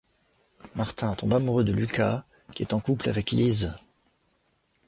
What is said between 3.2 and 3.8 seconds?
Lise.